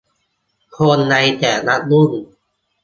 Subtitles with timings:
[0.77, 2.11] คนในแต่ละรุ่น